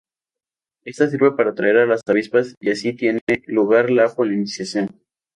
[0.83, 4.99] Esta sirve para atraer a las avispas y así tiene lugar la polinización.